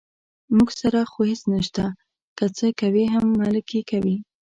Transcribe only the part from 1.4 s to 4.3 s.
نشته، که څه کوي هم ملک یې کوي.